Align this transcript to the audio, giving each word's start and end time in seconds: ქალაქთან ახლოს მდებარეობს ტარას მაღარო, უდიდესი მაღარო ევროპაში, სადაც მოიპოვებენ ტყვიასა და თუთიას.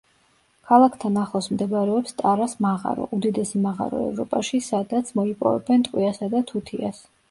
ქალაქთან 0.69 1.19
ახლოს 1.23 1.49
მდებარეობს 1.55 2.17
ტარას 2.23 2.57
მაღარო, 2.69 3.07
უდიდესი 3.19 3.63
მაღარო 3.69 4.03
ევროპაში, 4.09 4.65
სადაც 4.73 5.17
მოიპოვებენ 5.23 5.91
ტყვიასა 5.91 6.37
და 6.39 6.47
თუთიას. 6.53 7.09